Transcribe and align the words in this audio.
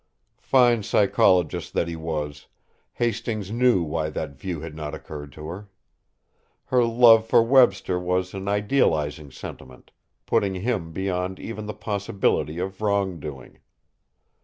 Fine 0.41 0.81
psychologist 0.81 1.75
that 1.75 1.87
he 1.87 1.95
was, 1.95 2.47
Hastings 2.93 3.51
knew 3.51 3.83
why 3.83 4.09
that 4.09 4.31
view 4.35 4.61
had 4.61 4.73
not 4.75 4.95
occurred 4.95 5.31
to 5.33 5.45
her. 5.45 5.69
Her 6.65 6.83
love 6.83 7.27
for 7.27 7.43
Webster 7.43 7.99
was 7.99 8.33
an 8.33 8.47
idealizing 8.47 9.29
sentiment, 9.29 9.91
putting 10.25 10.55
him 10.55 10.91
beyond 10.91 11.39
even 11.39 11.67
the 11.67 11.75
possibility 11.75 12.57
of 12.57 12.81
wrong 12.81 13.19
doing. 13.19 13.59